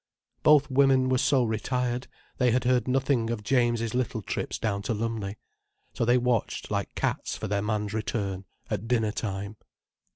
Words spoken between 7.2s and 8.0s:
for their man's